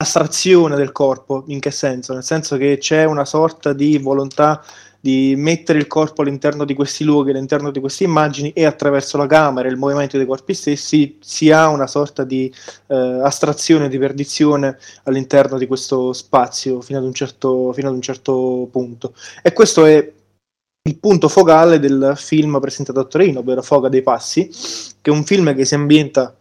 [0.00, 2.14] astrazione del corpo, in che senso?
[2.14, 4.62] Nel senso che c'è una sorta di volontà
[5.00, 9.26] di mettere il corpo all'interno di questi luoghi, all'interno di queste immagini e attraverso la
[9.26, 12.52] camera e il movimento dei corpi stessi si ha una sorta di
[12.88, 18.02] eh, astrazione, di perdizione all'interno di questo spazio fino ad, un certo, fino ad un
[18.02, 19.14] certo punto.
[19.42, 20.12] E questo è
[20.82, 24.48] il punto focale del film presentato a Torino, ovvero Foga dei Passi,
[25.00, 26.34] che è un film che si ambienta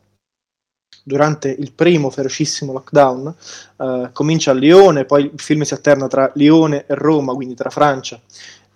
[1.04, 3.36] durante il primo ferocissimo lockdown,
[3.78, 7.70] uh, comincia a Lione, poi il film si alterna tra Lione e Roma, quindi tra
[7.70, 8.20] Francia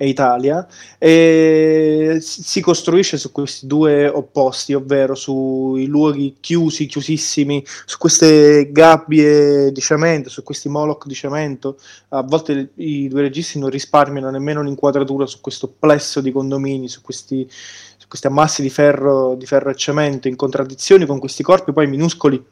[0.01, 7.99] e Italia, e si costruisce su questi due opposti, ovvero sui luoghi chiusi, chiusissimi, su
[7.99, 11.77] queste gabbie di cemento, su questi moloch di cemento.
[12.09, 17.01] A volte i due registi non risparmiano nemmeno un'inquadratura su questo plesso di condomini, su
[17.01, 21.73] questi, su questi ammassi di ferro, di ferro e cemento, in contraddizione con questi corpi
[21.73, 22.43] poi minuscoli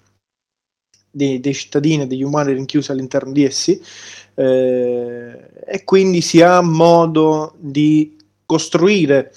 [1.10, 3.82] dei, dei cittadini e degli umani rinchiusi all'interno di essi
[4.36, 9.34] eh, e quindi si ha modo di costruire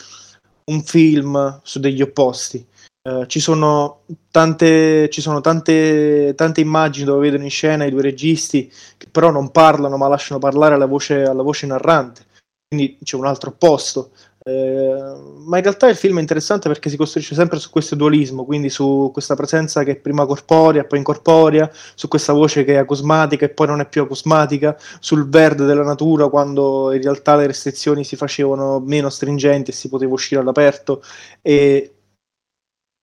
[0.64, 2.64] un film su degli opposti.
[3.02, 8.02] Eh, ci sono, tante, ci sono tante, tante, immagini dove vedono in scena i due
[8.02, 12.26] registi che però non parlano ma lasciano parlare alla voce, alla voce narrante.
[12.68, 14.12] Quindi c'è un altro opposto
[14.44, 15.14] Eh,
[15.46, 18.70] ma in realtà il film è interessante perché si costruisce sempre su questo dualismo, quindi
[18.70, 23.44] su questa presenza che è prima corporea, poi incorporea, su questa voce che è acusmatica
[23.44, 28.04] e poi non è più acusmatica, sul verde della natura quando in realtà le restrizioni
[28.04, 31.02] si facevano meno stringenti e si poteva uscire all'aperto
[31.40, 31.94] e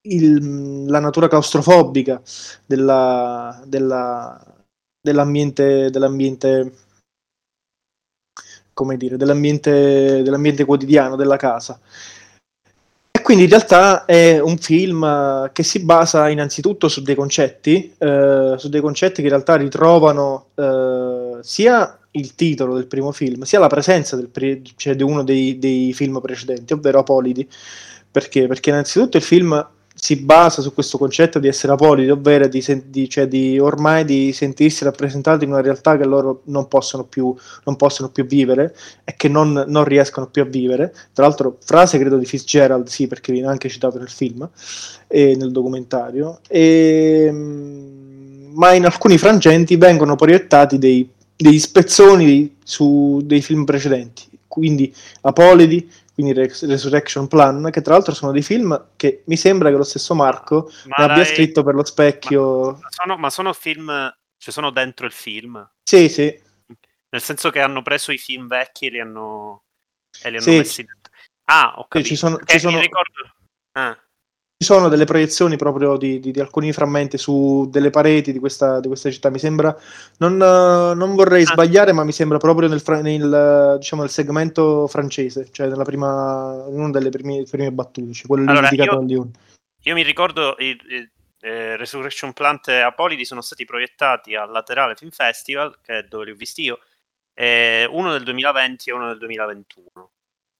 [0.01, 2.21] il, la natura claustrofobica
[2.65, 4.41] della, della,
[5.01, 6.87] dell'ambiente, dell'ambiente
[8.79, 11.77] come dire, dell'ambiente, dell'ambiente quotidiano, della casa.
[13.11, 18.55] E quindi in realtà è un film che si basa innanzitutto su dei concetti, eh,
[18.57, 23.59] su dei concetti che in realtà ritrovano eh, sia il titolo del primo film, sia
[23.59, 27.45] la presenza pre- cioè di uno dei, dei, film precedenti, ovvero Apolidi.
[28.09, 28.47] Perché?
[28.47, 29.67] Perché innanzitutto il film
[30.01, 34.31] si basa su questo concetto di essere apoliti, ovvero di, di, cioè di, ormai di
[34.31, 37.35] sentirsi rappresentati in una realtà che loro non possono più,
[37.65, 40.93] non possono più vivere e che non, non, riescono più a vivere.
[41.11, 44.49] Tra l'altro, frase credo di Fitzgerald, sì, perché viene anche citato nel film
[45.07, 46.39] e nel documentario.
[46.47, 54.27] E, ehm, ma in alcuni frangenti vengono proiettati dei, dei spezzoni su dei film precedenti.
[54.47, 59.77] Quindi Apolidi, quindi Resurrection Plan, che tra l'altro sono dei film che mi sembra che
[59.77, 62.73] lo stesso Marco ma abbia scritto per lo specchio.
[62.73, 63.87] Ma sono, ma sono film,
[64.37, 65.65] cioè sono dentro il film?
[65.81, 66.47] Sì, sì.
[67.11, 69.63] Nel senso che hanno preso i film vecchi e li hanno,
[70.21, 70.57] e li hanno sì.
[70.57, 71.13] messi dentro.
[71.45, 71.97] Ah, ok.
[71.99, 72.79] Sì, ci sono, ci sono...
[72.79, 73.33] ricordo...
[73.71, 73.97] Ah
[74.61, 78.87] sono delle proiezioni proprio di, di, di, alcuni frammenti su delle pareti di questa, di
[78.87, 79.29] questa città.
[79.29, 79.75] Mi sembra,
[80.17, 81.45] non, non vorrei ah.
[81.45, 86.77] sbagliare, ma mi sembra proprio nel, nel, diciamo, nel segmento francese, cioè nella prima, in
[86.77, 89.31] una delle prime, prime battute, cioè quello allora, dedicato io, a Lyon.
[89.83, 94.95] Io mi ricordo il, il eh, Resurrection Plant e Apolidi sono stati proiettati al Laterale
[94.95, 96.79] Film Festival, che è dove li ho visti io,
[97.33, 100.09] eh, uno del 2020 e uno del 2021.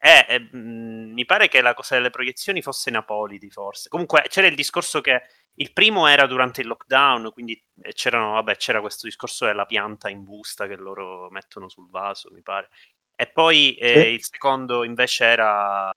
[0.01, 3.89] Eh, eh, mh, mi pare che la cosa delle proiezioni fosse Napolidi, forse.
[3.89, 5.21] Comunque c'era il discorso che
[5.55, 10.23] il primo era durante il lockdown, quindi eh, vabbè, c'era questo discorso della pianta in
[10.23, 12.69] busta che loro mettono sul vaso, mi pare.
[13.13, 14.07] E poi eh, sì.
[14.07, 15.91] il secondo invece era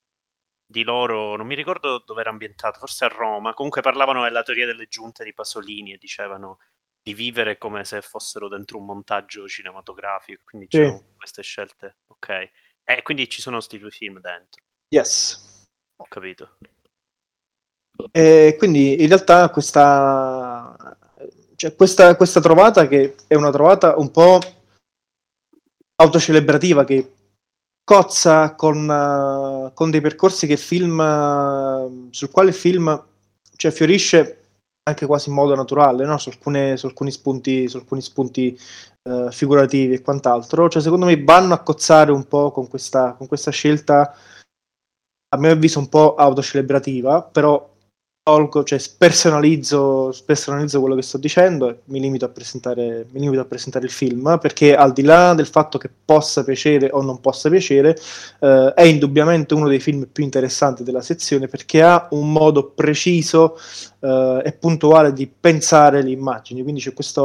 [0.67, 3.55] di loro, non mi ricordo dove era ambientato, forse a Roma.
[3.55, 6.59] Comunque parlavano della teoria delle giunte di Pasolini e dicevano
[7.01, 10.43] di vivere come se fossero dentro un montaggio cinematografico.
[10.45, 10.79] Quindi sì.
[10.79, 11.99] c'erano queste scelte.
[12.09, 12.51] Ok.
[12.85, 14.63] E eh, quindi ci sono questi due film dentro.
[14.89, 15.67] Yes.
[15.97, 16.57] Ho capito.
[18.11, 20.97] E quindi in realtà questa,
[21.57, 24.41] cioè questa, questa trovata che è una trovata un po'
[25.97, 27.13] autocelebrativa che
[27.85, 33.05] cozza con, uh, con dei percorsi che il film uh, sul quale il film
[33.57, 34.39] cioè, fiorisce
[34.85, 36.19] anche quasi in modo naturale no?
[36.19, 38.59] su, alcune, su, alcuni spunti, su alcuni spunti
[39.09, 40.69] uh, figurativi e quant'altro.
[40.69, 44.15] Cioè, secondo me vanno a cozzare un po' con questa, con questa scelta,
[45.29, 47.73] a mio avviso, un po' autocelebrativa, però
[48.25, 53.41] tolgo, cioè spersonalizzo, spersonalizzo quello che sto dicendo e mi limito, a presentare, mi limito
[53.41, 57.21] a presentare il film perché al di là del fatto che possa piacere o non
[57.21, 57.99] possa piacere
[58.39, 63.59] eh, è indubbiamente uno dei film più interessanti della sezione perché ha un modo preciso
[63.99, 67.23] eh, e puntuale di pensare le immagini quindi c'è questo,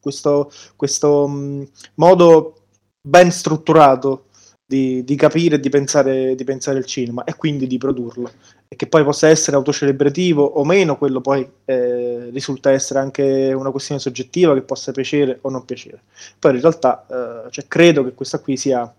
[0.00, 1.62] questo, questo mh, mm,
[1.94, 2.54] modo
[3.00, 4.26] ben strutturato
[4.70, 8.30] di, di, capire e di pensare, di pensare il cinema e quindi di produrlo
[8.68, 13.72] e che poi possa essere autocelebrativo o meno, quello poi eh, risulta essere anche una
[13.72, 16.02] questione soggettiva che possa piacere o non piacere.
[16.38, 18.94] Poi in realtà eh, cioè, credo che questa qui sia,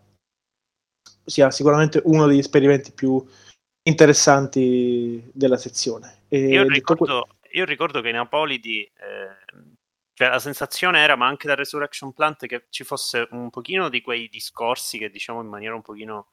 [1.24, 3.26] sia, sicuramente uno degli esperimenti più
[3.84, 6.24] interessanti della sezione.
[6.28, 9.72] E io, ricordo, que- io ricordo che in Apolidi eh,
[10.14, 14.02] cioè, la sensazione era, ma anche da Resurrection Plant, che ci fosse un pochino di
[14.02, 16.30] quei discorsi che diciamo in maniera un pochino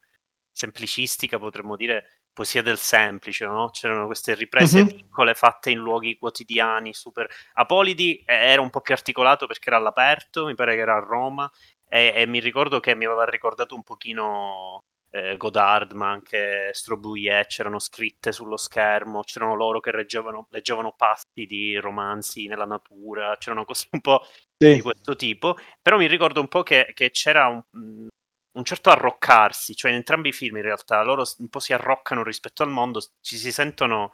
[0.51, 3.69] semplicistica potremmo dire poesia del semplice, no?
[3.69, 4.87] C'erano queste riprese uh-huh.
[4.87, 7.27] piccole fatte in luoghi quotidiani, super...
[7.53, 11.49] Apolidi era un po' più articolato perché era all'aperto, mi pare che era a Roma,
[11.87, 17.47] e, e mi ricordo che mi aveva ricordato un pochino eh, Godard, ma anche Strobouillet,
[17.47, 23.65] c'erano scritte sullo schermo, c'erano loro che leggevano, leggevano pasti di romanzi nella natura, c'erano
[23.65, 24.21] cose un po'
[24.57, 24.75] sì.
[24.75, 28.07] di questo tipo, però mi ricordo un po' che, che c'era un,
[28.51, 32.23] un certo arroccarsi, cioè in entrambi i film in realtà loro un po' si arroccano
[32.23, 34.13] rispetto al mondo, ci si sentono,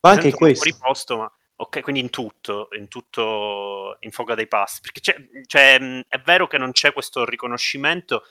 [0.00, 0.68] ma anche in questo.
[0.68, 5.16] fuori posto, ma ok, quindi in tutto, in tutto in foga dei passi, perché c'è,
[5.46, 8.24] c'è, è vero che non c'è questo riconoscimento,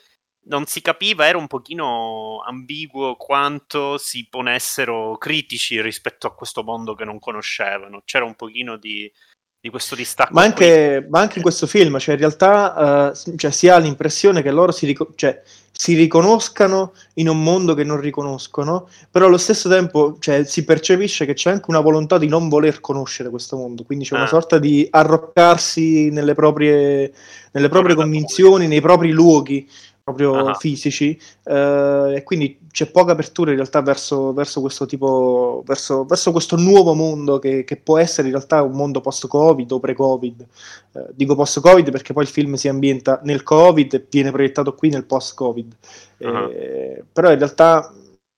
[0.44, 6.94] non si capiva, era un pochino ambiguo quanto si ponessero critici rispetto a questo mondo
[6.94, 9.10] che non conoscevano, c'era un pochino di
[9.62, 10.32] di questo distacco.
[10.32, 14.42] Ma anche, ma anche, in questo film, cioè in realtà uh, cioè, si ha l'impressione
[14.42, 15.40] che loro si, ric- cioè,
[15.70, 21.26] si, riconoscano in un mondo che non riconoscono, però allo stesso tempo cioè, si percepisce
[21.26, 24.18] che c'è anche una volontà di non voler conoscere questo mondo, quindi c'è ah.
[24.18, 27.12] una sorta di arroccarsi nelle proprie,
[27.52, 29.70] nelle proprie convinzioni, nei propri luoghi
[30.02, 30.54] proprio uh-huh.
[30.54, 36.32] fisici eh, e quindi c'è poca apertura in realtà verso, verso questo tipo verso, verso,
[36.32, 40.46] questo nuovo mondo che, che, può essere in realtà un mondo post-covid o pre-covid
[40.92, 44.88] eh, dico post-covid perché poi il film si ambienta nel covid e viene proiettato qui
[44.88, 45.76] nel post-covid
[46.18, 46.50] uh-huh.
[46.50, 47.92] eh, però in realtà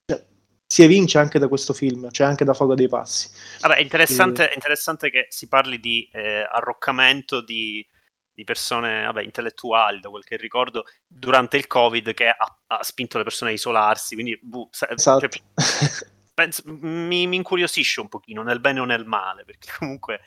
[0.05, 0.23] cioè,
[0.67, 3.29] si evince anche da questo film, cioè anche da Fuoco dei Passi.
[3.61, 7.87] Vabbè, è interessante, è interessante che si parli di eh, arroccamento di,
[8.35, 13.17] di persone vabbè, intellettuali, da quel che ricordo, durante il Covid che ha, ha spinto
[13.17, 14.15] le persone a isolarsi.
[14.15, 15.29] Quindi, buh, esatto.
[15.29, 15.43] cioè,
[16.35, 20.21] penso, mi, mi, incuriosisce un pochino, nel bene o nel male, perché comunque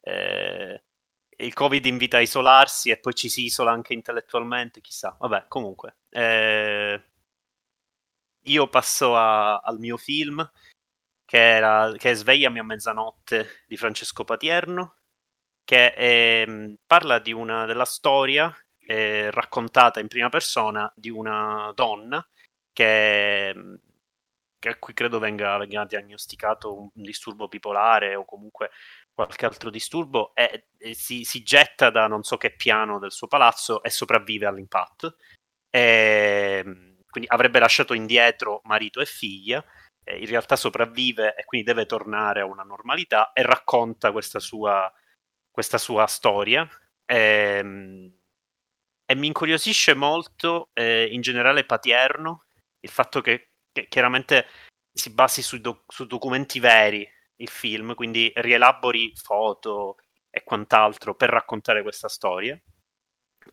[0.00, 0.82] eh,
[1.36, 5.14] il Covid invita a isolarsi e poi ci si isola anche intellettualmente, chissà.
[5.18, 5.98] Vabbè, comunque.
[6.08, 7.02] Eh,
[8.46, 10.50] io passo a, al mio film,
[11.26, 15.01] che, era, che è Svegliami a mezzanotte di Francesco Patierno
[15.64, 18.54] che eh, parla di una, della storia
[18.86, 22.26] eh, raccontata in prima persona di una donna
[22.72, 23.54] che,
[24.58, 28.70] che a cui credo venga, venga, diagnosticato un disturbo bipolare o comunque
[29.12, 33.26] qualche altro disturbo e, e si, si, getta da non so che piano del suo
[33.28, 35.16] palazzo e sopravvive all'impatto.
[35.70, 39.62] E, ehm, quindi avrebbe lasciato indietro marito e figlia
[40.04, 44.92] in realtà sopravvive e quindi deve tornare a una normalità e racconta questa sua
[45.52, 46.68] questa sua storia.
[47.04, 48.12] Ehm,
[49.04, 52.46] e mi incuriosisce molto eh, in generale Patierno
[52.80, 54.46] il fatto che, che chiaramente
[54.92, 59.96] si basi su, do, su, documenti veri il film, quindi rielabori foto
[60.30, 62.58] e quant'altro per raccontare questa storia.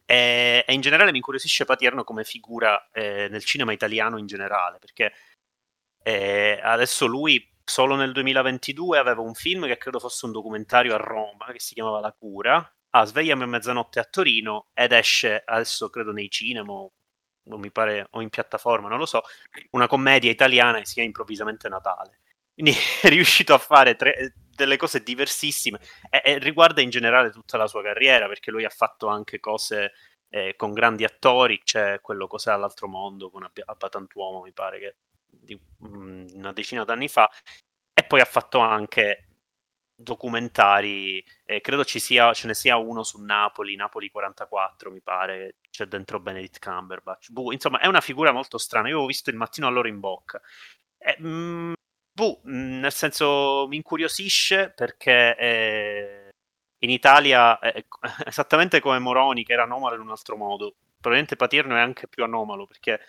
[0.05, 4.77] E, e in generale mi incuriosisce Patierno come figura eh, nel cinema italiano in generale,
[4.79, 5.13] perché
[6.03, 10.97] eh, adesso lui solo nel 2022 aveva un film che credo fosse un documentario a
[10.97, 12.73] Roma che si chiamava La cura.
[12.91, 16.73] Ah, svegliami a mezzanotte a Torino ed esce adesso credo nei cinema
[17.49, 19.23] non mi pare o in piattaforma, non lo so,
[19.71, 22.19] una commedia italiana che si chiama Improvvisamente Natale.
[22.53, 27.57] Quindi è riuscito a fare tre, delle cose diversissime e, e, riguarda in generale tutta
[27.57, 29.93] la sua carriera perché lui ha fatto anche cose
[30.29, 34.95] eh, con grandi attori, c'è quello Cos'è all'altro mondo con Abbatantuomo mi pare che
[35.29, 37.29] di mm, una decina d'anni fa,
[37.93, 39.29] e poi ha fatto anche
[39.99, 45.57] documentari, eh, credo ci sia, ce ne sia uno su Napoli, Napoli 44 mi pare,
[45.69, 47.31] c'è dentro Benedict Cumberbatch.
[47.31, 49.99] Buh, insomma, è una figura molto strana, io avevo visto il mattino a loro in
[49.99, 50.41] bocca.
[50.97, 51.73] Eh, mm,
[52.13, 56.29] buh, mm, nel senso mi incuriosisce perché eh,
[56.79, 57.85] in Italia, eh,
[58.25, 62.23] esattamente come Moroni, che era anomalo in un altro modo, probabilmente Paterno è anche più
[62.23, 62.99] anomalo perché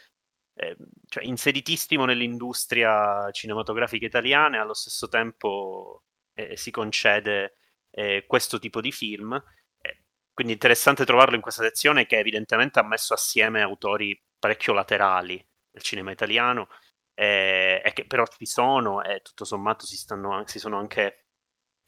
[0.55, 0.77] eh,
[1.09, 7.57] cioè inseritissimo nell'industria cinematografica italiana e allo stesso tempo eh, si concede
[7.91, 9.33] eh, questo tipo di film.
[9.81, 15.45] Eh, quindi interessante trovarlo in questa sezione che evidentemente ha messo assieme autori parecchio laterali
[15.71, 16.69] del cinema italiano
[17.15, 21.27] eh, e che però ci sono e tutto sommato si, stanno, si sono anche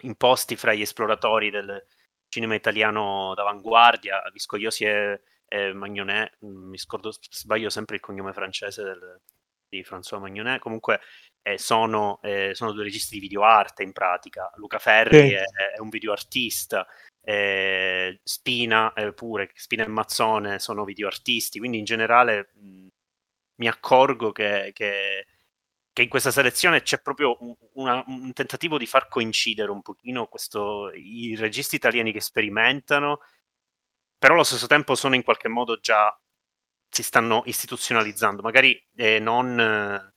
[0.03, 1.87] imposti fra gli esploratori del
[2.29, 4.23] cinema italiano d'avanguardia.
[4.33, 5.21] Viscogliosi è
[5.53, 9.21] eh, Magnonet, mm, mi scordo, sbaglio sempre il cognome francese del,
[9.69, 11.01] di François Magnonet, comunque
[11.43, 15.35] eh, sono, eh, sono, due registi di videoarte in pratica, Luca Ferri sì.
[15.35, 15.45] è,
[15.77, 16.87] è, un videoartista,
[17.21, 22.87] eh, Spina eh, pure, Spina e Mazzone sono videoartisti, quindi in generale mh, mm,
[23.57, 25.27] mi accorgo che, che,
[25.93, 30.27] che, in questa selezione c'è proprio un, una, un, tentativo di far coincidere un pochino
[30.29, 33.21] questo, i registi italiani che sperimentano
[34.23, 36.17] però allo stesso tempo sono in qualche modo già
[36.89, 40.15] si stanno istituzionalizzando, magari eh, non, eh,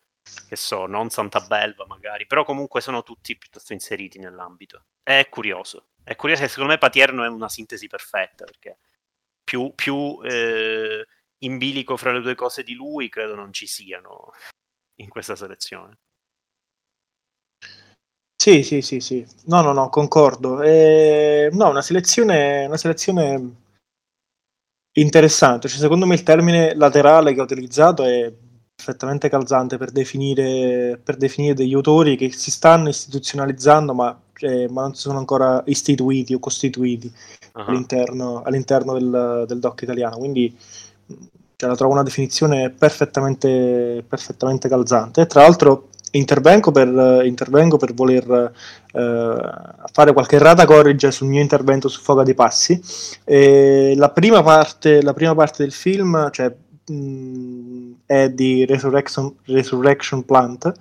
[0.47, 4.85] che so, non Santa Belva magari, però comunque sono tutti piuttosto inseriti nell'ambito.
[5.01, 8.77] È curioso, è curioso e secondo me Patierno è una sintesi perfetta, perché
[9.43, 11.03] più, più eh,
[11.39, 14.33] in bilico fra le due cose di lui credo non ci siano
[14.99, 15.97] in questa selezione.
[18.35, 19.25] Sì, sì, sì, sì.
[19.45, 20.61] No, no, no, concordo.
[20.61, 23.63] Eh, no, una selezione, una selezione
[24.95, 25.67] interessante.
[25.67, 28.31] Cioè, secondo me il termine laterale che ho utilizzato è
[28.75, 34.81] perfettamente calzante per definire, per definire degli autori che si stanno istituzionalizzando, ma, cioè, ma
[34.81, 37.11] non sono ancora istituiti o costituiti
[37.53, 37.63] uh-huh.
[37.63, 40.17] all'interno, all'interno del, del, doc italiano.
[40.17, 40.55] Quindi
[41.55, 45.21] cioè, la trovo una definizione perfettamente, perfettamente calzante.
[45.21, 48.51] E tra l'altro intervengo per, intervengo per voler
[48.93, 49.37] eh,
[49.91, 52.81] fare qualche rata corrige sul mio intervento su Foga dei Passi.
[53.25, 56.53] La, prima parte, la prima parte del film cioè,
[56.87, 60.71] mh, è di Resurrection, Resurrection Plant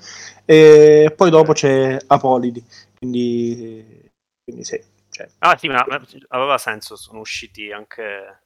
[0.44, 2.62] e poi dopo c'è Apolidi,
[2.98, 4.10] quindi,
[4.44, 4.92] quindi sì.
[5.14, 5.28] Cioè.
[5.38, 5.86] Ah sì, ma
[6.28, 8.43] aveva senso, sono usciti anche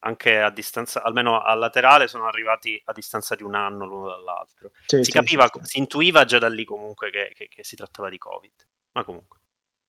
[0.00, 4.70] anche a distanza, almeno a laterale, sono arrivati a distanza di un anno l'uno dall'altro.
[4.86, 7.76] Sì, si sì, capiva, sì, si intuiva già da lì comunque che, che, che, si
[7.76, 8.52] trattava di Covid.
[8.92, 9.38] Ma comunque,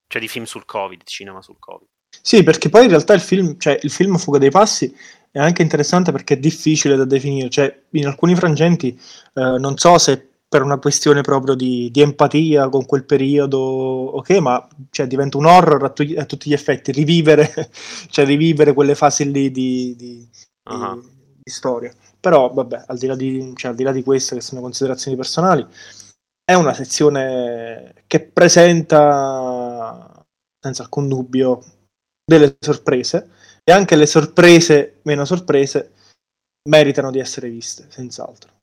[0.07, 1.87] cioè di film sul Covid, di cinema sul Covid.
[2.21, 4.93] Sì, perché poi in realtà il film, cioè il film Fuga dei Passi
[5.31, 8.99] è anche interessante perché è difficile da definire, cioè in alcuni frangenti
[9.35, 14.31] eh, non so se per una questione proprio di, di, empatia con quel periodo, ok,
[14.39, 17.69] ma cioè, diventa un horror a, tu- a, tutti gli effetti, rivivere,
[18.09, 20.27] cioè, rivivere quelle fasi lì di, di,
[20.71, 20.99] uh-huh.
[21.43, 21.93] di, storia.
[22.19, 25.15] Però, vabbè, al di, là di, cioè, al di là di queste che sono considerazioni
[25.15, 25.65] personali,
[26.43, 30.25] è una sezione che presenta,
[30.59, 31.63] senza alcun dubbio,
[32.25, 33.29] delle sorprese,
[33.63, 35.93] e anche le sorprese meno sorprese
[36.69, 38.57] meritano di essere viste, senz'altro.